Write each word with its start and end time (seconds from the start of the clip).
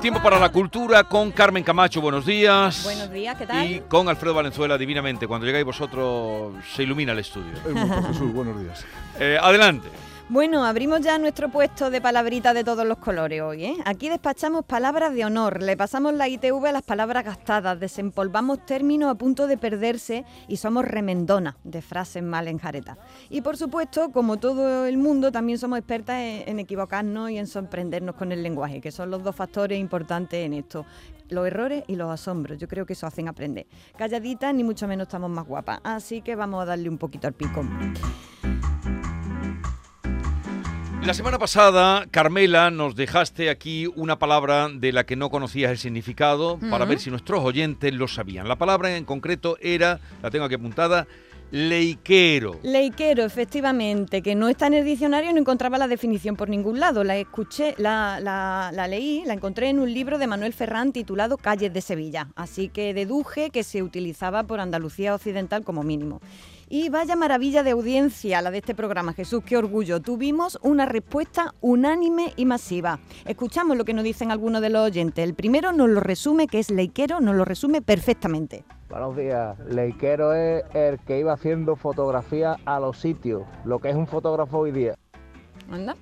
Tiempo 0.00 0.22
para 0.22 0.38
la 0.38 0.50
cultura 0.50 1.04
con 1.04 1.30
Carmen 1.30 1.62
Camacho, 1.62 2.00
buenos 2.00 2.24
días. 2.24 2.84
Buenos 2.84 3.10
días, 3.10 3.36
¿qué 3.36 3.46
tal? 3.46 3.70
Y 3.70 3.80
con 3.80 4.08
Alfredo 4.08 4.32
Valenzuela, 4.32 4.78
divinamente. 4.78 5.26
Cuando 5.26 5.46
llegáis 5.46 5.66
vosotros 5.66 6.54
se 6.74 6.84
ilumina 6.84 7.12
el 7.12 7.18
estudio. 7.18 7.52
Jesús, 8.08 8.32
buenos 8.32 8.58
días. 8.62 8.82
Eh, 9.18 9.38
adelante. 9.40 9.88
Bueno, 10.30 10.64
abrimos 10.64 11.00
ya 11.00 11.18
nuestro 11.18 11.48
puesto 11.48 11.90
de 11.90 12.00
palabritas 12.00 12.54
de 12.54 12.62
todos 12.62 12.86
los 12.86 12.98
colores 12.98 13.42
hoy. 13.42 13.64
¿eh? 13.64 13.76
Aquí 13.84 14.08
despachamos 14.08 14.64
palabras 14.64 15.12
de 15.12 15.24
honor, 15.24 15.60
le 15.60 15.76
pasamos 15.76 16.14
la 16.14 16.28
ITV 16.28 16.66
a 16.66 16.70
las 16.70 16.84
palabras 16.84 17.24
gastadas, 17.24 17.80
desempolvamos 17.80 18.64
términos 18.64 19.10
a 19.10 19.16
punto 19.16 19.48
de 19.48 19.58
perderse 19.58 20.24
y 20.46 20.58
somos 20.58 20.84
remendonas 20.84 21.56
de 21.64 21.82
frases 21.82 22.22
mal 22.22 22.46
enjaretas. 22.46 22.96
Y 23.28 23.40
por 23.40 23.56
supuesto, 23.56 24.12
como 24.12 24.36
todo 24.36 24.86
el 24.86 24.98
mundo, 24.98 25.32
también 25.32 25.58
somos 25.58 25.80
expertas 25.80 26.20
en, 26.20 26.60
equivocarnos 26.60 27.32
y 27.32 27.38
en 27.38 27.48
sorprendernos 27.48 28.14
con 28.14 28.30
el 28.30 28.44
lenguaje, 28.44 28.80
que 28.80 28.92
son 28.92 29.10
los 29.10 29.24
dos 29.24 29.34
factores 29.34 29.80
importantes 29.80 30.46
en 30.46 30.52
esto 30.52 30.86
los 31.28 31.46
errores 31.46 31.82
y 31.88 31.94
los 31.94 32.10
asombros. 32.10 32.58
Yo 32.58 32.66
creo 32.66 32.86
que 32.86 32.92
eso 32.92 33.06
hacen 33.06 33.28
aprender. 33.28 33.66
Calladitas 33.96 34.52
ni 34.52 34.64
mucho 34.64 34.88
menos 34.88 35.06
estamos 35.06 35.30
más 35.30 35.46
guapas. 35.46 35.80
Así 35.84 36.22
que 36.22 36.34
vamos 36.34 36.62
a 36.62 36.66
darle 36.66 36.88
un 36.88 36.98
poquito 36.98 37.28
al 37.28 37.34
picón. 37.34 37.94
La 41.04 41.14
semana 41.14 41.38
pasada, 41.38 42.06
Carmela, 42.10 42.70
nos 42.70 42.94
dejaste 42.94 43.48
aquí 43.48 43.86
una 43.96 44.18
palabra 44.18 44.68
de 44.68 44.92
la 44.92 45.04
que 45.04 45.16
no 45.16 45.30
conocías 45.30 45.70
el 45.70 45.78
significado 45.78 46.58
para 46.70 46.84
ver 46.84 47.00
si 47.00 47.10
nuestros 47.10 47.42
oyentes 47.42 47.92
lo 47.94 48.06
sabían. 48.06 48.46
La 48.46 48.56
palabra 48.56 48.94
en 48.96 49.04
concreto 49.04 49.56
era, 49.60 49.98
la 50.22 50.30
tengo 50.30 50.44
aquí 50.44 50.54
apuntada, 50.54 51.08
leiquero. 51.50 52.60
Leiquero, 52.62 53.24
efectivamente, 53.24 54.22
que 54.22 54.34
no 54.34 54.48
está 54.48 54.66
en 54.66 54.74
el 54.74 54.84
diccionario, 54.84 55.32
no 55.32 55.38
encontraba 55.38 55.78
la 55.78 55.88
definición 55.88 56.36
por 56.36 56.48
ningún 56.48 56.78
lado. 56.78 57.02
La 57.02 57.16
escuché, 57.16 57.74
la, 57.78 58.20
la, 58.20 58.70
la, 58.72 58.86
leí, 58.86 59.24
la 59.24 59.34
encontré 59.34 59.68
en 59.68 59.80
un 59.80 59.92
libro 59.92 60.18
de 60.18 60.26
Manuel 60.26 60.52
Ferrán 60.52 60.92
titulado 60.92 61.38
Calles 61.38 61.72
de 61.72 61.80
Sevilla. 61.80 62.28
Así 62.36 62.68
que 62.68 62.94
deduje 62.94 63.50
que 63.50 63.64
se 63.64 63.82
utilizaba 63.82 64.44
por 64.44 64.60
Andalucía 64.60 65.14
Occidental 65.14 65.64
como 65.64 65.82
mínimo. 65.82 66.20
Y 66.72 66.88
vaya 66.88 67.16
maravilla 67.16 67.64
de 67.64 67.72
audiencia 67.72 68.40
la 68.40 68.52
de 68.52 68.58
este 68.58 68.76
programa, 68.76 69.12
Jesús, 69.12 69.42
qué 69.44 69.56
orgullo. 69.56 70.00
Tuvimos 70.00 70.56
una 70.62 70.86
respuesta 70.86 71.52
unánime 71.60 72.32
y 72.36 72.46
masiva. 72.46 73.00
Escuchamos 73.24 73.76
lo 73.76 73.84
que 73.84 73.92
nos 73.92 74.04
dicen 74.04 74.30
algunos 74.30 74.62
de 74.62 74.70
los 74.70 74.86
oyentes. 74.86 75.24
El 75.24 75.34
primero 75.34 75.72
nos 75.72 75.88
lo 75.88 75.98
resume, 75.98 76.46
que 76.46 76.60
es 76.60 76.70
Leiquero, 76.70 77.20
nos 77.20 77.34
lo 77.34 77.44
resume 77.44 77.82
perfectamente. 77.82 78.62
Buenos 78.88 79.16
días. 79.16 79.58
Leiquero 79.68 80.32
es 80.32 80.62
el 80.72 81.00
que 81.00 81.18
iba 81.18 81.32
haciendo 81.32 81.74
fotografías 81.74 82.56
a 82.64 82.78
los 82.78 83.00
sitios, 83.00 83.42
lo 83.64 83.80
que 83.80 83.90
es 83.90 83.96
un 83.96 84.06
fotógrafo 84.06 84.58
hoy 84.58 84.70
día. 84.70 84.94
Anda. 85.72 85.96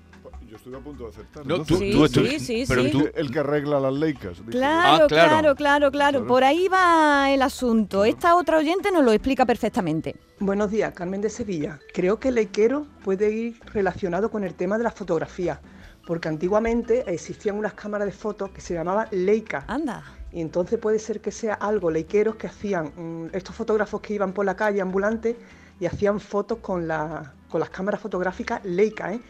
Yo 0.49 0.57
estoy 0.57 0.75
a 0.75 0.79
punto 0.79 1.05
de 1.05 1.11
acertar. 1.11 1.47
No, 1.47 1.57
Entonces, 1.57 1.93
tú- 1.93 2.07
Sí, 2.07 2.13
tú- 2.15 2.27
sí, 2.27 2.41
sí, 2.41 2.65
pero 2.67 2.85
sí. 2.85 2.91
tú- 2.91 3.09
el 3.15 3.31
que 3.31 3.39
arregla 3.41 3.79
las 3.81 3.93
leicas. 3.93 4.39
Claro, 4.49 5.05
Ah, 5.05 5.07
claro. 5.07 5.29
claro, 5.29 5.55
claro, 5.55 5.91
claro. 5.91 6.27
Por 6.27 6.43
ahí 6.43 6.69
va 6.69 7.31
el 7.31 7.43
asunto. 7.43 8.05
Esta 8.07 8.35
otra 8.35 8.57
oyente 8.57 8.91
nos 8.91 9.05
lo 9.05 9.13
explica 9.13 9.45
perfectamente. 9.45 10.17
Buenos 10.41 10.71
días, 10.71 10.95
Carmen 10.95 11.21
de 11.21 11.29
Sevilla. 11.29 11.79
Creo 11.93 12.19
que 12.19 12.31
leiquero 12.31 12.87
puede 13.05 13.31
ir 13.31 13.61
relacionado 13.75 14.31
con 14.31 14.43
el 14.43 14.55
tema 14.55 14.79
de 14.79 14.85
la 14.85 14.91
fotografía, 14.91 15.61
porque 16.07 16.29
antiguamente 16.29 17.05
existían 17.13 17.57
unas 17.59 17.75
cámaras 17.75 18.07
de 18.07 18.13
fotos 18.13 18.51
que 18.51 18.63
se 18.63 18.73
llamaban 18.73 19.09
Leica. 19.11 19.65
Anda. 19.67 20.03
Y 20.33 20.41
entonces 20.41 20.79
puede 20.79 20.99
ser 20.99 21.21
que 21.21 21.31
sea 21.31 21.55
algo 21.55 21.91
leiqueros 21.91 22.37
que 22.37 22.47
hacían 22.47 22.93
mm, 22.97 23.31
estos 23.35 23.55
fotógrafos 23.55 24.01
que 24.01 24.15
iban 24.15 24.33
por 24.33 24.47
la 24.47 24.57
calle 24.57 24.81
ambulantes 24.81 25.37
y 25.79 25.85
hacían 25.87 26.21
fotos 26.21 26.59
con, 26.59 26.89
la- 26.89 27.35
con 27.51 27.61
las 27.61 27.69
cámaras 27.71 28.01
fotográficas 28.01 28.65
Leica, 28.65 29.13
¿eh? 29.13 29.21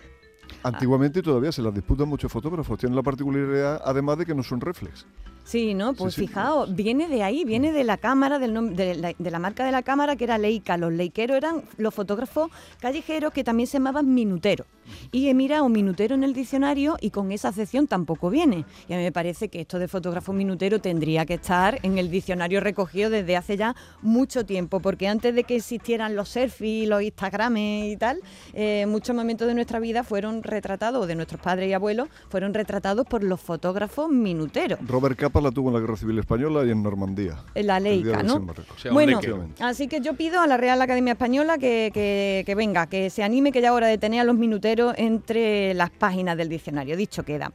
Antiguamente 0.63 1.21
y 1.21 1.23
todavía 1.23 1.53
se 1.53 1.63
las 1.63 1.75
disputan 1.75 2.09
muchos 2.09 2.31
fotógrafos. 2.31 2.79
Tienen 2.79 2.97
la 2.97 3.03
particularidad, 3.03 3.81
además 3.85 4.19
de 4.19 4.27
que 4.27 4.35
no 4.35 4.43
son 4.43 4.61
reflex. 4.61 5.07
Sí, 5.45 5.73
¿no? 5.73 5.95
Pues 5.95 6.15
Sí, 6.15 6.21
sí. 6.23 6.27
fijaos, 6.27 6.75
viene 6.75 7.09
de 7.09 7.23
ahí, 7.23 7.45
viene 7.45 7.73
de 7.73 7.83
la 7.83 7.97
cámara, 7.97 8.39
del 8.39 8.77
de, 8.77 8.95
la, 8.95 9.15
de 9.19 9.31
la 9.31 9.39
marca 9.39 9.65
de 9.65 9.73
la 9.73 9.83
cámara 9.83 10.15
que 10.17 10.25
era 10.25 10.37
Leica. 10.37 10.77
Los 10.77 10.93
leiqueros 10.93 11.37
eran 11.39 11.63
los 11.79 11.95
fotógrafos 11.95 12.51
callejeros 12.81 13.33
que 13.33 13.45
también 13.45 13.67
se 13.67 13.75
llamaban 13.79 14.13
minuteros. 14.13 14.67
Y 15.13 15.29
he 15.29 15.35
mirado 15.35 15.69
minutero 15.69 16.15
en 16.15 16.25
el 16.25 16.33
diccionario 16.33 16.97
y 17.01 17.11
con 17.11 17.33
esa 17.33 17.49
acepción 17.49 17.87
tampoco 17.87 18.31
viene. 18.31 18.65
Y 18.89 18.93
a 18.95 18.97
mí 18.97 19.03
me 19.03 19.13
parece 19.13 19.49
que 19.49 19.61
esto 19.61 19.79
de 19.79 19.89
fotógrafo 19.89 20.33
minutero 20.33 20.81
tendría 20.81 21.27
que 21.27 21.35
estar 21.35 21.79
en 21.83 21.99
el 21.99 22.11
diccionario 22.11 22.61
recogido 22.61 23.11
desde 23.11 23.37
hace 23.37 23.57
ya 23.57 23.75
mucho 24.03 24.45
tiempo, 24.47 24.81
porque 24.81 25.09
antes 25.09 25.35
de 25.35 25.45
que 25.45 25.57
existieran 25.57 26.15
los 26.17 26.29
selfies, 26.31 26.89
los 26.89 27.03
Instagrames 27.03 27.93
y 27.93 27.97
tal, 27.97 28.21
eh, 28.55 28.87
muchos 28.87 29.15
momentos 29.15 29.47
de 29.49 29.55
nuestra 29.55 29.79
vida 29.81 30.05
fueron 30.05 30.43
retratados, 30.43 31.05
o 31.05 31.07
de 31.07 31.15
nuestros 31.15 31.41
padres 31.41 31.69
y 31.69 31.73
abuelos, 31.73 32.09
fueron 32.29 32.55
retratados 32.55 33.07
por 33.07 33.23
los 33.25 33.41
fotógrafos 33.41 34.09
minuteros. 34.11 34.79
Robert 34.87 35.17
Capa 35.19 35.41
la 35.41 35.51
tuvo 35.51 35.69
en 35.69 35.75
la 35.75 35.81
Guerra 35.81 35.97
Civil 35.97 36.19
Española 36.19 36.65
y 36.65 36.71
en 36.71 36.83
Normandía. 36.83 37.45
La 37.55 37.79
el 37.79 37.83
día 37.85 37.93
Leica, 38.17 38.23
¿no? 38.23 38.35
O 38.37 38.79
sea, 38.79 38.93
Bueno, 38.93 39.21
así 39.61 39.89
que 39.89 40.01
yo 40.01 40.15
pido 40.15 40.41
a 40.41 40.47
la 40.47 40.57
Real 40.57 40.81
Academia 40.81 41.13
Española 41.13 41.59
que, 41.59 41.91
que- 41.93 42.43
que 42.47 42.55
venga, 42.55 42.87
que 42.87 43.11
se 43.11 43.23
anime, 43.23 43.53
que 43.53 43.61
ya 43.61 43.69
es 43.69 43.75
hora 43.75 43.87
de 43.89 43.99
tener 43.99 44.21
a 44.21 44.25
los 44.25 44.37
minuteros 44.37 44.78
entre 44.97 45.75
las 45.75 45.91
páginas 45.91 46.37
del 46.37 46.49
diccionario. 46.49 46.97
Dicho 46.97 47.25
queda. 47.25 47.53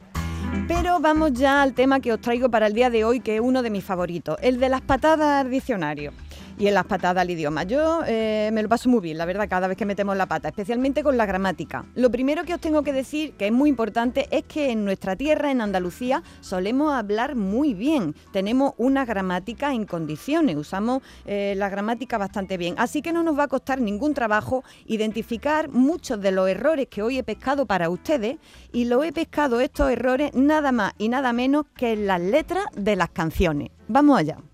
Pero 0.68 1.00
vamos 1.00 1.32
ya 1.32 1.62
al 1.62 1.74
tema 1.74 2.00
que 2.00 2.12
os 2.12 2.20
traigo 2.20 2.50
para 2.50 2.66
el 2.66 2.74
día 2.74 2.90
de 2.90 3.04
hoy, 3.04 3.20
que 3.20 3.36
es 3.36 3.40
uno 3.40 3.62
de 3.62 3.70
mis 3.70 3.84
favoritos, 3.84 4.36
el 4.40 4.60
de 4.60 4.68
las 4.68 4.82
patadas 4.82 5.44
al 5.44 5.50
diccionario 5.50 6.12
y 6.58 6.66
en 6.66 6.74
las 6.74 6.86
patadas 6.86 7.22
al 7.22 7.30
idioma. 7.30 7.64
Yo 7.64 8.02
eh, 8.06 8.50
me 8.52 8.62
lo 8.62 8.68
paso 8.68 8.88
muy 8.88 9.00
bien, 9.00 9.18
la 9.18 9.24
verdad, 9.24 9.48
cada 9.48 9.68
vez 9.68 9.76
que 9.76 9.86
metemos 9.86 10.16
la 10.16 10.26
pata, 10.26 10.48
especialmente 10.48 11.02
con 11.02 11.16
la 11.16 11.26
gramática. 11.26 11.84
Lo 11.94 12.10
primero 12.10 12.44
que 12.44 12.54
os 12.54 12.60
tengo 12.60 12.82
que 12.82 12.92
decir, 12.92 13.32
que 13.34 13.46
es 13.46 13.52
muy 13.52 13.68
importante, 13.68 14.28
es 14.30 14.44
que 14.44 14.70
en 14.70 14.84
nuestra 14.84 15.16
tierra, 15.16 15.50
en 15.50 15.60
Andalucía, 15.60 16.22
solemos 16.40 16.92
hablar 16.92 17.34
muy 17.34 17.74
bien. 17.74 18.14
Tenemos 18.32 18.74
una 18.76 19.04
gramática 19.04 19.72
en 19.72 19.86
condiciones, 19.86 20.56
usamos 20.56 21.02
eh, 21.26 21.54
la 21.56 21.68
gramática 21.68 22.18
bastante 22.18 22.56
bien. 22.56 22.74
Así 22.78 23.02
que 23.02 23.12
no 23.12 23.22
nos 23.22 23.38
va 23.38 23.44
a 23.44 23.48
costar 23.48 23.80
ningún 23.80 24.14
trabajo 24.14 24.64
identificar 24.86 25.68
muchos 25.68 26.20
de 26.20 26.32
los 26.32 26.48
errores 26.48 26.88
que 26.88 27.02
hoy 27.02 27.18
he 27.18 27.22
pescado 27.22 27.66
para 27.66 27.90
ustedes 27.90 28.36
y 28.72 28.84
lo 28.84 29.02
he 29.02 29.12
pescado 29.12 29.60
estos 29.60 29.90
errores 29.90 30.32
nada 30.34 30.72
más 30.72 30.92
y 30.98 31.08
nada 31.08 31.32
menos 31.32 31.66
que 31.76 31.92
en 31.92 32.06
las 32.06 32.20
letras 32.20 32.64
de 32.74 32.96
las 32.96 33.10
canciones. 33.10 33.70
Vamos 33.88 34.18
allá. 34.18 34.53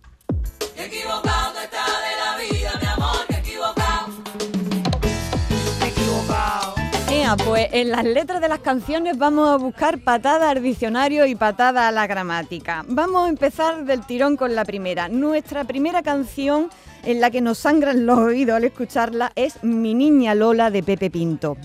Pues 7.37 7.69
en 7.73 7.91
las 7.91 8.05
letras 8.05 8.41
de 8.41 8.49
las 8.49 8.59
canciones 8.59 9.17
vamos 9.17 9.49
a 9.49 9.57
buscar 9.57 10.01
patada 10.01 10.51
al 10.51 10.61
diccionario 10.61 11.27
y 11.27 11.37
patada 11.37 11.87
a 11.87 11.93
la 11.93 12.09
gramática. 12.09 12.85
Vamos 12.89 13.27
a 13.27 13.29
empezar 13.29 13.85
del 13.85 14.05
tirón 14.05 14.37
con 14.37 14.57
la 14.57 14.65
primera. 14.65 15.09
Nuestra 15.09 15.63
primera 15.63 16.03
canción 16.03 16.71
en 17.05 17.21
la 17.21 17.31
que 17.31 17.41
nos 17.41 17.59
sangran 17.59 18.05
los 18.05 18.19
oídos 18.19 18.57
al 18.57 18.65
escucharla 18.65 19.31
es 19.37 19.63
Mi 19.63 19.95
niña 19.95 20.35
Lola 20.35 20.71
de 20.71 20.83
Pepe 20.83 21.09
Pinto. 21.09 21.57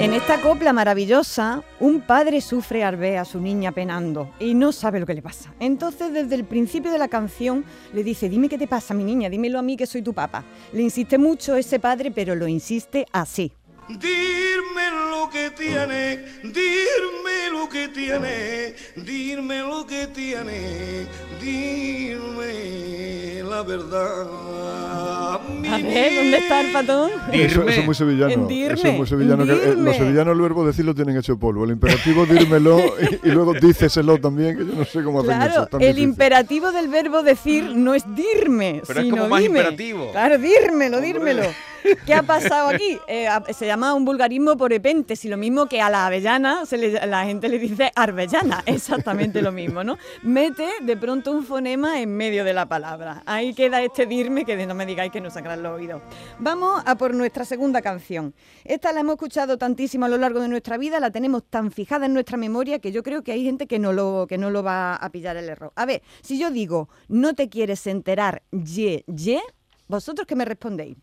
En 0.00 0.14
esta 0.14 0.40
copla 0.40 0.72
maravillosa, 0.72 1.62
un 1.78 2.00
padre 2.00 2.40
sufre 2.40 2.82
al 2.84 2.96
ver 2.96 3.18
a 3.18 3.26
su 3.26 3.38
niña 3.38 3.70
penando 3.70 4.32
y 4.40 4.54
no 4.54 4.72
sabe 4.72 4.98
lo 4.98 5.04
que 5.04 5.12
le 5.12 5.20
pasa. 5.20 5.52
Entonces, 5.60 6.10
desde 6.10 6.36
el 6.36 6.44
principio 6.44 6.90
de 6.90 6.96
la 6.96 7.08
canción, 7.08 7.66
le 7.92 8.02
dice, 8.02 8.30
dime 8.30 8.48
qué 8.48 8.56
te 8.56 8.66
pasa, 8.66 8.94
mi 8.94 9.04
niña, 9.04 9.28
dímelo 9.28 9.58
a 9.58 9.62
mí 9.62 9.76
que 9.76 9.84
soy 9.84 10.00
tu 10.00 10.14
papá. 10.14 10.42
Le 10.72 10.80
insiste 10.80 11.18
mucho 11.18 11.54
ese 11.54 11.78
padre, 11.78 12.10
pero 12.12 12.34
lo 12.34 12.48
insiste 12.48 13.04
así. 13.12 13.52
Dime 13.90 14.90
lo 15.10 15.28
que 15.28 15.50
tiene, 15.50 16.24
dime 16.44 17.39
que 17.70 17.88
tiene, 17.88 18.74
dime 18.96 19.60
lo 19.60 19.86
que 19.86 20.06
tiene, 20.08 21.06
dime 21.40 23.42
la 23.48 23.62
verdad. 23.62 25.40
mi 25.50 25.68
A 25.68 25.78
ver, 25.78 26.14
¿dónde 26.14 26.36
está 26.38 26.60
el 26.60 26.72
patón? 26.72 27.10
Eso, 27.32 27.60
Dirme. 27.60 27.72
eso 27.72 27.80
es 27.80 27.86
muy 27.86 27.94
sevillano. 27.94 28.32
En 28.32 28.40
Eso 28.40 28.48
dirme, 28.48 28.90
es 28.90 28.96
muy 28.98 29.06
sevillano. 29.06 29.46
que, 29.46 29.52
eh, 29.52 29.66
dirme. 29.68 29.84
los 29.84 29.96
sevillanos 29.96 30.34
el 30.36 30.42
verbo 30.42 30.66
decir 30.66 30.84
lo 30.84 30.94
tienen 30.94 31.16
hecho 31.16 31.38
polvo. 31.38 31.64
El 31.64 31.70
imperativo 31.70 32.26
dírmelo 32.26 32.78
y, 33.22 33.28
y 33.28 33.30
luego 33.32 33.54
díceselo 33.54 34.18
también, 34.18 34.58
que 34.58 34.66
yo 34.66 34.72
no 34.74 34.84
sé 34.84 35.02
cómo 35.02 35.20
hacen 35.20 35.32
eso. 35.32 35.40
Claro, 35.48 35.62
es 35.64 35.70
tan 35.70 35.80
el 35.80 35.86
difícil. 35.88 36.08
imperativo 36.10 36.72
del 36.72 36.88
verbo 36.88 37.22
decir 37.22 37.64
no 37.74 37.94
es 37.94 38.04
dirme, 38.14 38.82
Pero 38.86 39.00
es 39.00 39.06
sino 39.06 39.16
como 39.16 39.28
más 39.28 39.40
dime. 39.42 39.58
imperativo. 39.60 40.12
Claro, 40.12 40.38
dírmelo, 40.38 41.00
dírmelo. 41.00 41.42
¿Qué 42.06 42.14
ha 42.14 42.22
pasado 42.22 42.68
aquí? 42.68 42.98
Eh, 43.06 43.28
se 43.52 43.66
llama 43.66 43.94
un 43.94 44.04
vulgarismo 44.04 44.56
por 44.56 44.72
epentes 44.72 45.24
y 45.24 45.28
lo 45.28 45.36
mismo 45.36 45.66
que 45.66 45.80
a 45.80 45.90
la 45.90 46.06
avellana 46.06 46.66
se 46.66 46.76
le- 46.78 47.06
la 47.06 47.24
gente 47.24 47.48
le 47.48 47.58
dice 47.58 47.90
arbellana, 47.94 48.62
exactamente 48.66 49.42
lo 49.42 49.52
mismo, 49.52 49.84
¿no? 49.84 49.96
Mete 50.22 50.68
de 50.82 50.96
pronto 50.96 51.32
un 51.32 51.44
fonema 51.44 52.00
en 52.00 52.14
medio 52.16 52.44
de 52.44 52.52
la 52.52 52.66
palabra. 52.66 53.22
Ahí 53.26 53.54
queda 53.54 53.82
este 53.82 54.06
dirme 54.06 54.44
que 54.44 54.56
de 54.56 54.66
no 54.66 54.74
me 54.74 54.86
digáis 54.86 55.10
que 55.12 55.20
no 55.20 55.30
sangran 55.30 55.62
los 55.62 55.78
oídos. 55.78 56.02
Vamos 56.38 56.82
a 56.86 56.96
por 56.96 57.14
nuestra 57.14 57.44
segunda 57.44 57.82
canción. 57.82 58.34
Esta 58.64 58.92
la 58.92 59.00
hemos 59.00 59.14
escuchado 59.14 59.58
tantísimo 59.58 60.06
a 60.06 60.08
lo 60.08 60.16
largo 60.18 60.40
de 60.40 60.48
nuestra 60.48 60.76
vida, 60.78 61.00
la 61.00 61.10
tenemos 61.10 61.44
tan 61.48 61.70
fijada 61.70 62.06
en 62.06 62.12
nuestra 62.14 62.36
memoria 62.36 62.78
que 62.78 62.92
yo 62.92 63.02
creo 63.02 63.22
que 63.22 63.32
hay 63.32 63.44
gente 63.44 63.66
que 63.66 63.78
no 63.78 63.92
lo, 63.92 64.26
que 64.28 64.38
no 64.38 64.50
lo 64.50 64.62
va 64.62 64.94
a 64.96 65.10
pillar 65.10 65.36
el 65.36 65.48
error. 65.48 65.72
A 65.76 65.86
ver, 65.86 66.02
si 66.22 66.38
yo 66.38 66.50
digo, 66.50 66.88
no 67.08 67.34
te 67.34 67.48
quieres 67.48 67.86
enterar, 67.86 68.42
ye, 68.50 69.04
ye, 69.06 69.40
¿vosotros 69.88 70.26
qué 70.26 70.34
me 70.36 70.44
respondéis? 70.44 70.96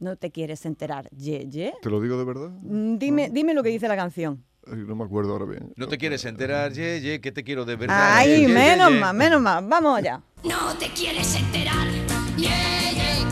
No 0.00 0.16
te 0.16 0.30
quieres 0.30 0.64
enterar, 0.66 1.08
ye, 1.10 1.46
ye. 1.48 1.72
¿Te 1.82 1.88
lo 1.90 2.00
digo 2.00 2.18
de 2.18 2.24
verdad? 2.24 2.50
Mm, 2.62 2.98
Dime, 2.98 3.30
dime 3.30 3.54
lo 3.54 3.62
que 3.62 3.68
dice 3.70 3.88
la 3.88 3.96
canción. 3.96 4.44
Ay, 4.66 4.78
No 4.86 4.96
me 4.96 5.04
acuerdo 5.04 5.32
ahora 5.32 5.44
bien. 5.46 5.72
No 5.76 5.88
te 5.88 5.98
quieres 5.98 6.24
enterar, 6.24 6.72
ye, 6.72 7.00
ye, 7.00 7.20
que 7.20 7.32
te 7.32 7.44
quiero 7.44 7.64
de 7.64 7.76
verdad. 7.76 8.16
Ay, 8.16 8.28
ye, 8.28 8.40
ye, 8.40 8.46
ye, 8.48 8.54
menos 8.54 8.90
ye. 8.90 8.98
más, 9.00 9.14
menos 9.14 9.40
más. 9.40 9.66
Vamos 9.66 9.98
allá. 9.98 10.22
No 10.42 10.74
te 10.78 10.88
quieres 10.90 11.34
enterar. 11.36 11.86
Yeah, 12.36 12.50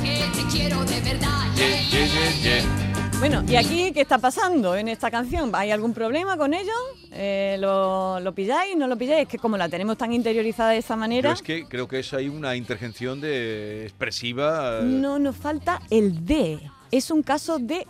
que 0.03 0.41
te 0.41 0.47
quiero 0.57 0.85
de 0.85 1.01
verdad. 1.01 1.55
Ye, 1.57 1.85
ye, 1.91 2.07
ye, 2.09 2.43
ye. 2.43 2.92
Bueno, 3.23 3.45
¿y 3.47 3.55
aquí 3.55 3.93
qué 3.93 4.01
está 4.01 4.19
pasando 4.19 4.75
en 4.75 4.89
esta 4.89 5.09
canción? 5.09 5.53
¿Hay 5.55 5.71
algún 5.71 5.95
problema 5.95 6.37
con 6.37 6.53
ello? 6.55 6.73
Eh, 7.13 7.57
¿lo, 7.61 8.19
¿Lo 8.19 8.35
pilláis? 8.35 8.77
¿No 8.77 8.89
lo 8.89 8.99
pilláis? 8.99 9.23
Es 9.23 9.29
que 9.29 9.39
como 9.39 9.57
la 9.57 9.69
tenemos 9.69 9.97
tan 9.97 10.13
interiorizada 10.13 10.71
de 10.71 10.79
esa 10.79 10.95
Yo 10.95 10.99
manera, 10.99 11.31
es 11.31 11.41
que 11.41 11.65
creo 11.67 11.87
que 11.87 12.01
es 12.01 12.13
ahí 12.15 12.29
una 12.29 12.57
intervención 12.57 13.21
de 13.21 13.85
expresiva. 13.85 14.81
eh, 14.81 14.83
no 14.83 15.21
nos 15.21 15.37
falta 15.37 15.81
el 15.89 16.27
de. 16.27 16.59
Es 16.91 17.13
un 17.13 17.23
caso 17.23 17.61
de 17.61 17.87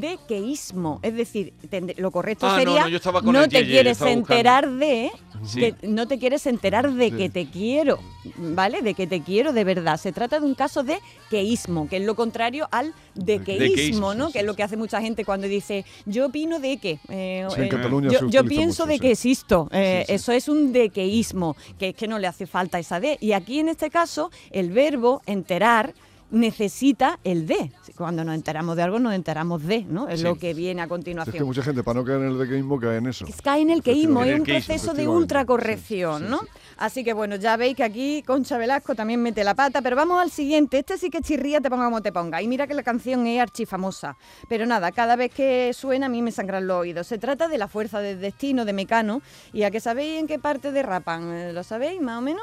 de 0.00 0.18
queísmo, 0.26 0.98
es 1.02 1.14
decir, 1.14 1.52
lo 1.98 2.10
correcto 2.10 2.46
Ah, 2.46 2.52
no, 2.52 2.58
sería 2.58 2.82
no, 2.82 2.88
yo 2.88 2.96
estaba 2.96 3.22
con 3.22 3.34
el 3.36 3.48
te 3.48 3.58
ye, 3.60 3.64
ye, 3.66 3.70
quieres 3.72 4.00
enterar 4.00 4.68
de 4.70 5.10
Sí. 5.44 5.60
que 5.60 5.74
no 5.86 6.08
te 6.08 6.18
quieres 6.18 6.46
enterar 6.46 6.92
de 6.92 7.10
Sí. 7.10 7.16
que 7.16 7.28
te 7.30 7.46
quiero, 7.50 7.98
¿vale? 8.38 8.82
De 8.82 8.94
que 8.94 9.06
te 9.06 9.20
quiero 9.22 9.52
de 9.52 9.62
verdad. 9.64 9.98
Se 10.00 10.10
trata 10.10 10.40
de 10.40 10.46
un 10.46 10.54
caso 10.54 10.82
de 10.82 10.98
queísmo, 11.30 11.88
que 11.88 11.98
es 11.98 12.02
lo 12.04 12.14
contrario 12.16 12.66
al 12.72 12.92
dequeísmo, 13.14 13.64
Dequeísmo, 13.68 14.14
¿no? 14.14 14.26
sí, 14.28 14.32
que 14.32 14.38
es 14.40 14.44
lo 14.44 14.54
que 14.54 14.62
hace 14.62 14.76
mucha 14.76 15.00
gente 15.00 15.24
cuando 15.24 15.46
dice 15.46 15.84
yo 16.06 16.26
opino 16.26 16.58
de 16.60 16.78
que 16.78 16.98
eh, 17.08 17.46
Sí, 17.50 17.60
en 17.60 17.64
eh, 17.64 17.68
Cataluña 17.68 18.10
yo, 18.10 18.18
se 18.20 18.30
yo 18.30 18.40
utiliza 18.40 18.48
pienso 18.48 18.82
mucho, 18.84 18.86
de 18.88 18.94
sí. 18.94 19.00
que 19.00 19.10
existo. 19.12 19.68
Eh, 19.72 20.00
Sí, 20.00 20.06
sí. 20.08 20.12
Eso 20.14 20.32
es 20.32 20.48
un 20.48 20.72
dequeísmo, 20.72 21.56
que 21.78 21.90
es 21.90 21.94
que 21.94 22.08
no 22.08 22.18
le 22.18 22.26
hace 22.26 22.46
falta 22.46 22.78
esa 22.78 22.98
de. 23.00 23.18
Y 23.20 23.32
aquí 23.32 23.58
en 23.60 23.68
este 23.68 23.90
caso 23.90 24.30
el 24.50 24.70
verbo 24.70 25.22
enterar 25.26 25.94
necesita 26.34 27.18
el 27.24 27.46
de. 27.46 27.70
Cuando 27.96 28.24
nos 28.24 28.34
enteramos 28.34 28.76
de 28.76 28.82
algo 28.82 28.98
nos 28.98 29.14
enteramos 29.14 29.62
de, 29.64 29.82
¿no? 29.84 30.08
Es 30.08 30.20
Sí. 30.20 30.24
lo 30.26 30.34
que 30.36 30.52
viene 30.54 30.80
a 30.82 30.84
Es 30.84 30.88
continuación. 30.88 31.36
que 31.36 31.44
mucha 31.44 31.62
gente, 31.62 31.82
para 31.82 32.00
no 32.00 32.04
caer 32.04 32.20
en 32.22 32.28
el 32.32 32.38
dequeísmo, 32.38 32.78
cae 32.78 32.96
en 32.98 33.06
eso. 33.06 33.24
Es 33.26 33.40
cae 33.40 33.62
en 33.62 33.70
el 33.70 33.82
queísmo, 33.82 34.22
es 34.24 34.38
un 34.38 34.44
proceso 34.44 34.92
de 34.94 35.08
ultracorrección, 35.08 36.18
Sí, 36.18 36.24
sí, 36.24 36.30
¿no? 36.30 36.38
sí. 36.40 36.46
Así 36.76 37.04
que 37.04 37.12
bueno, 37.12 37.36
ya 37.36 37.56
veis 37.56 37.76
que 37.76 37.84
aquí 37.84 38.22
Concha 38.26 38.58
Velasco 38.58 38.94
también 38.94 39.22
mete 39.22 39.44
la 39.44 39.54
pata, 39.54 39.80
pero 39.80 39.94
vamos 39.96 40.20
al 40.20 40.30
siguiente. 40.30 40.78
Este 40.80 40.98
sí 40.98 41.08
que 41.08 41.20
chirría, 41.20 41.60
te 41.60 41.70
ponga 41.70 41.84
como 41.84 42.02
te 42.02 42.10
ponga. 42.12 42.42
Y 42.42 42.48
mira 42.48 42.66
que 42.66 42.74
la 42.74 42.82
canción 42.82 43.26
es 43.28 43.40
archifamosa. 43.40 44.16
Pero 44.48 44.66
nada, 44.66 44.90
cada 44.90 45.14
vez 45.16 45.30
que 45.32 45.72
suena 45.72 46.06
a 46.06 46.08
mí 46.08 46.20
me 46.20 46.32
sangran 46.32 46.66
los 46.66 46.78
oídos. 46.80 47.06
Se 47.06 47.18
trata 47.18 47.46
de 47.46 47.58
la 47.58 47.68
fuerza 47.68 48.00
del 48.00 48.20
destino 48.20 48.64
de 48.64 48.72
Mecano. 48.72 49.22
¿Y 49.52 49.62
a 49.62 49.70
que 49.70 49.78
sabéis 49.78 50.18
en 50.20 50.26
qué 50.26 50.38
parte 50.40 50.72
derrapan? 50.72 51.54
¿Lo 51.54 51.62
sabéis 51.62 52.00
más 52.00 52.18
o 52.18 52.22
menos? 52.22 52.42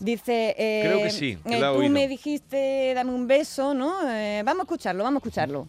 Dice, 0.00 0.54
eh, 0.56 0.82
Creo 0.84 1.02
que 1.02 1.10
sí, 1.10 1.38
que 1.46 1.56
eh, 1.56 1.60
tú 1.60 1.66
oído. 1.66 1.92
me 1.92 2.06
dijiste, 2.06 2.92
dame 2.94 3.12
un 3.12 3.26
beso, 3.26 3.74
¿no? 3.74 4.08
Eh, 4.08 4.42
vamos 4.44 4.60
a 4.60 4.62
escucharlo, 4.64 5.02
vamos 5.04 5.20
a 5.22 5.26
escucharlo. 5.26 5.66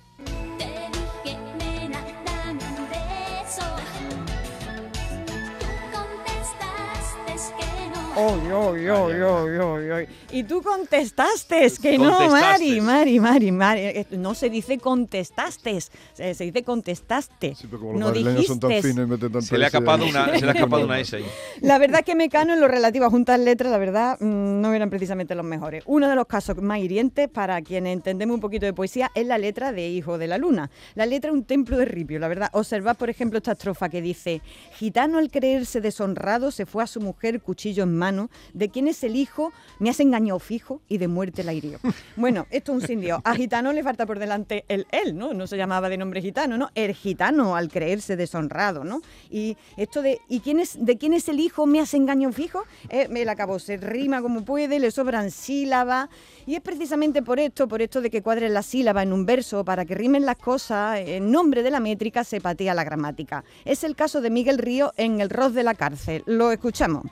Oy, 8.20 8.52
oy, 8.52 8.90
oy, 8.90 9.22
oy, 9.22 9.58
oy, 9.58 9.92
oy. 9.92 10.08
Y 10.32 10.44
tú 10.44 10.62
contestaste 10.62 11.68
que 11.82 11.98
no. 11.98 12.30
Mari, 12.30 12.82
Mari, 12.82 13.20
Mari, 13.20 13.52
Mari. 13.52 13.80
Eh, 13.82 14.06
No 14.12 14.34
se 14.34 14.50
dice 14.50 14.78
contestaste, 14.78 15.80
se, 16.14 16.34
se 16.34 16.44
dice 16.44 16.64
contestaste. 16.64 17.56
Sí, 17.56 17.68
pero 17.68 17.80
como 17.80 17.92
los 17.94 18.00
no 18.00 18.06
madrileños 18.08 18.46
son 18.46 18.60
tan 18.60 18.70
dijiste. 18.70 18.90
finos 18.90 19.08
y 19.08 19.10
meten 19.12 19.32
tanta 19.32 19.48
Se 19.48 19.58
le 19.58 19.64
ha 19.64 19.68
escapado 19.68 20.06
una, 20.06 20.26
se 20.38 20.42
le 20.46 20.52
ha 20.52 20.54
escapado 20.54 20.84
una 20.86 21.00
S 21.00 21.16
ahí. 21.16 21.26
La 21.62 21.78
verdad 21.78 22.00
es 22.00 22.06
que 22.06 22.16
Mecano 22.16 22.54
en 22.54 22.60
lo 22.60 22.68
relativo 22.68 23.06
a 23.06 23.10
juntas 23.10 23.40
letras, 23.40 23.72
la 23.72 23.78
verdad, 23.78 24.18
mm, 24.20 24.62
no 24.62 24.74
eran 24.74 24.90
precisamente 24.90 25.34
los 25.36 25.46
mejores. 25.46 25.84
Uno 25.86 26.10
de 26.10 26.16
los 26.16 26.26
casos 26.28 26.58
más 26.62 26.80
hirientes 26.80 27.30
para 27.30 27.62
quienes 27.62 27.94
entendemos 27.94 28.36
un 28.36 28.42
poquito 28.42 28.66
de 28.66 28.74
poesía 28.74 29.12
es 29.16 29.26
la 29.26 29.38
letra 29.38 29.72
de 29.72 29.88
Hijo 29.88 30.18
de 30.18 30.28
la 30.28 30.38
Luna. 30.38 30.70
La 30.96 31.06
letra 31.06 31.30
es 31.32 31.34
un 31.36 31.46
templo 31.46 31.78
de 31.78 31.86
ripio, 31.86 32.20
la 32.20 32.28
verdad. 32.28 32.50
Observad, 32.52 32.98
por 32.98 33.10
ejemplo, 33.10 33.38
esta 33.38 33.54
estrofa 33.54 33.88
que 33.88 34.02
dice: 34.02 34.42
Gitano 34.74 35.20
al 35.20 35.32
creerse 35.32 35.80
deshonrado 35.80 36.52
se 36.52 36.66
fue 36.66 36.84
a 36.84 36.88
su 36.88 37.00
mujer 37.00 37.42
cuchillo 37.42 37.84
en 37.84 37.96
mano, 37.96 38.09
de 38.54 38.70
quien 38.70 38.88
es 38.88 39.04
el 39.04 39.16
hijo, 39.16 39.52
me 39.80 39.90
has 39.90 40.00
engañado 40.00 40.40
fijo 40.40 40.82
y 40.88 40.98
de 40.98 41.08
muerte 41.08 41.44
la 41.44 41.54
hirió. 41.54 41.80
Bueno, 42.16 42.48
esto 42.50 42.74
es 42.74 42.82
un 42.82 42.88
sin 42.88 43.02
Dios. 43.02 43.22
A 43.24 43.34
Gitano 43.36 43.72
le 43.72 43.84
falta 43.84 44.06
por 44.06 44.20
delante 44.20 44.66
el 44.68 44.88
él, 44.92 45.18
¿no? 45.18 45.34
No 45.34 45.48
se 45.48 45.58
llamaba 45.58 45.90
de 45.90 45.98
nombre 45.98 46.22
gitano, 46.22 46.58
¿no? 46.58 46.70
El 46.76 46.94
gitano 46.94 47.56
al 47.56 47.70
creerse 47.70 48.16
deshonrado, 48.16 48.84
¿no? 48.84 49.02
Y 49.30 49.56
esto 49.78 50.02
de 50.02 50.20
¿y 50.28 50.40
quién 50.42 50.60
es 50.60 50.78
de 50.80 50.98
quién 50.98 51.14
es 51.14 51.30
el 51.30 51.40
hijo? 51.40 51.66
¿Me 51.66 51.80
has 51.80 51.94
engañado 51.94 52.34
fijo? 52.34 52.64
Eh, 52.90 53.08
me 53.10 53.24
la 53.26 53.34
acabó, 53.34 53.60
se 53.60 53.78
rima 53.78 54.22
como 54.22 54.44
puede, 54.44 54.80
le 54.80 54.92
sobran 54.92 55.32
sílabas 55.32 56.10
y 56.46 56.56
es 56.56 56.62
precisamente 56.62 57.22
por 57.22 57.40
esto, 57.40 57.68
por 57.68 57.82
esto 57.82 58.02
de 58.02 58.10
que 58.10 58.22
cuadren 58.22 58.54
las 58.54 58.66
sílabas 58.66 59.04
en 59.04 59.14
un 59.14 59.26
verso 59.26 59.64
para 59.64 59.86
que 59.86 59.96
rimen 59.96 60.26
las 60.26 60.38
cosas, 60.38 61.00
en 61.00 61.32
nombre 61.32 61.64
de 61.64 61.72
la 61.72 61.80
métrica 61.80 62.24
se 62.24 62.42
patea 62.42 62.74
la 62.74 62.84
gramática. 62.84 63.44
Es 63.66 63.84
el 63.84 63.96
caso 63.96 64.22
de 64.22 64.30
Miguel 64.30 64.58
Río 64.58 64.94
en 64.98 65.22
El 65.22 65.30
Ros 65.30 65.54
de 65.54 65.64
la 65.64 65.76
cárcel. 65.76 66.24
Lo 66.26 66.52
escuchamos. 66.52 67.04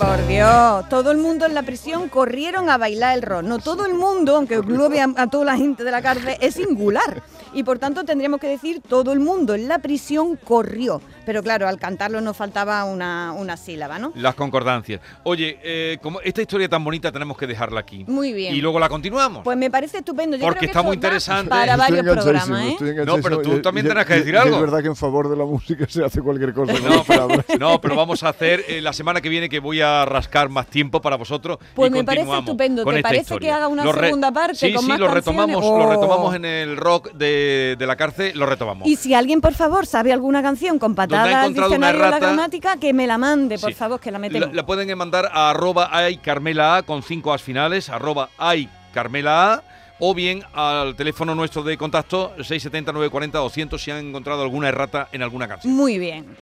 Por 0.00 0.26
Dios, 0.26 0.88
todo 0.88 1.10
el 1.10 1.18
mundo 1.18 1.44
en 1.44 1.52
la 1.54 1.62
prisión 1.62 2.08
corrieron 2.08 2.70
a 2.70 2.78
bailar 2.78 3.16
el 3.16 3.22
rock. 3.22 3.42
No 3.42 3.58
todo 3.58 3.84
el 3.84 3.92
mundo, 3.94 4.36
aunque 4.36 4.54
englobe 4.54 5.00
a, 5.00 5.08
a 5.16 5.26
toda 5.28 5.44
la 5.44 5.56
gente 5.56 5.84
de 5.84 5.90
la 5.90 6.00
cárcel, 6.00 6.36
es 6.40 6.54
singular. 6.54 7.22
Y 7.52 7.64
por 7.64 7.78
tanto 7.78 8.04
tendríamos 8.04 8.40
que 8.40 8.46
decir 8.46 8.80
todo 8.80 9.12
el 9.12 9.18
mundo 9.20 9.54
en 9.54 9.68
la 9.68 9.80
prisión 9.80 10.36
corrió. 10.36 11.02
Pero 11.26 11.42
claro, 11.42 11.68
al 11.68 11.78
cantarlo 11.78 12.20
nos 12.20 12.36
faltaba 12.36 12.84
una, 12.84 13.32
una 13.32 13.56
sílaba, 13.56 13.98
¿no? 13.98 14.12
Las 14.14 14.34
concordancias. 14.36 15.00
Oye, 15.24 15.58
eh, 15.62 15.98
como 16.00 16.20
esta 16.22 16.40
historia 16.42 16.68
tan 16.68 16.82
bonita 16.82 17.12
tenemos 17.12 17.36
que 17.36 17.46
dejarla 17.46 17.80
aquí. 17.80 18.04
Muy 18.08 18.32
bien. 18.32 18.54
Y 18.54 18.60
luego 18.60 18.78
la 18.80 18.88
continuamos. 18.88 19.42
Pues 19.44 19.58
me 19.58 19.70
parece 19.70 19.98
estupendo. 19.98 20.36
Yo 20.36 20.42
Porque 20.44 20.60
creo 20.60 20.60
que 20.60 20.66
está 20.78 20.82
muy 20.82 20.94
interesante. 20.94 21.50
Para 21.50 21.74
Estoy 21.74 21.96
varios 21.96 22.16
programas, 22.24 22.62
¿eh? 22.64 22.70
estoy 22.70 22.94
No, 23.04 23.16
pero 23.20 23.42
tú 23.42 23.56
Y- 23.56 23.62
también 23.62 23.86
tendrás 23.86 24.06
que 24.06 24.14
decir 24.14 24.34
y 24.34 24.36
algo. 24.36 24.56
Es 24.56 24.62
verdad 24.62 24.80
que 24.80 24.88
en 24.88 24.96
favor 24.96 25.28
de 25.28 25.36
la 25.36 25.44
música 25.50 25.86
se 25.88 26.04
hace 26.04 26.22
cualquier 26.22 26.54
cosa 26.54 26.72
no, 27.58 27.80
pero 27.80 27.96
vamos 27.96 28.22
a 28.22 28.28
hacer 28.30 28.64
eh, 28.68 28.80
la 28.80 28.92
semana 28.92 29.20
que 29.20 29.28
viene 29.28 29.48
que 29.48 29.58
voy 29.58 29.80
a 29.80 29.89
rascar 30.04 30.48
más 30.48 30.66
tiempo 30.66 31.00
para 31.00 31.16
vosotros. 31.16 31.58
Pues 31.74 31.90
y 31.90 31.94
me 31.94 32.04
parece 32.04 32.30
estupendo. 32.38 32.84
¿Te 32.84 33.02
parece 33.02 33.22
historia. 33.22 33.48
que 33.48 33.52
haga 33.54 33.68
una 33.68 33.84
Lo 33.84 33.92
segunda 33.92 34.32
parte 34.32 34.54
sí, 34.54 34.72
con 34.72 34.82
sí, 34.82 34.88
más 34.88 34.98
lo 34.98 35.06
canciones? 35.06 35.14
retomamos, 35.36 35.64
Oh. 35.66 35.78
lo 35.78 35.90
retomamos 35.90 36.34
en 36.34 36.44
el 36.44 36.76
rock 36.76 37.12
de, 37.12 37.76
de 37.78 37.86
la 37.86 37.96
cárcel, 37.96 38.38
lo 38.38 38.46
retomamos. 38.46 38.88
Y 38.88 38.96
si 38.96 39.14
alguien, 39.14 39.40
por 39.40 39.54
favor, 39.54 39.86
sabe 39.86 40.12
alguna 40.12 40.42
canción 40.42 40.78
con 40.78 40.94
Donde 40.94 41.16
ha 41.16 41.20
patada 41.20 41.42
al 41.42 41.54
diccionario 41.54 42.02
de 42.04 42.10
la 42.10 42.18
gramática, 42.18 42.76
que 42.78 42.92
me 42.92 43.06
la 43.06 43.18
mande, 43.18 43.58
por 43.58 43.70
Sí. 43.70 43.74
favor, 43.74 44.00
que 44.00 44.10
la 44.10 44.18
metemos. 44.18 44.48
La, 44.48 44.54
la 44.54 44.66
pueden 44.66 44.96
mandar 44.96 45.30
a 45.32 45.50
arroba 45.50 45.88
ay 45.92 46.16
Carmela 46.18 46.76
A 46.76 46.82
con 46.82 47.02
cinco 47.02 47.32
as 47.32 47.42
finales, 47.42 47.88
arroba 47.88 48.28
ay 48.38 48.68
Carmela 48.92 49.54
A, 49.54 49.62
o 50.02 50.14
bien 50.14 50.42
al 50.54 50.96
teléfono 50.96 51.34
nuestro 51.34 51.62
de 51.62 51.76
contacto 51.76 52.32
670 52.38 52.90
940 52.92 53.38
200 53.38 53.82
si 53.82 53.90
han 53.90 53.98
encontrado 54.08 54.42
alguna 54.42 54.68
errata 54.68 55.08
en 55.12 55.22
alguna 55.22 55.46
canción. 55.46 55.74
Muy 55.74 55.98
bien. 55.98 56.34